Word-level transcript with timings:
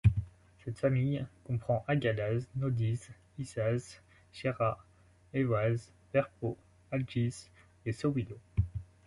Cette 0.65 0.79
famille 0.79 1.23
comprend 1.43 1.85
Hagalaz, 1.87 2.47
Naudiz, 2.55 3.11
Īsaz, 3.37 4.01
Jēra, 4.33 4.79
Eihwaz, 5.31 5.91
Perþō, 6.11 6.57
Algiz 6.91 7.51
et 7.85 7.91
Sōwilō. 7.91 8.35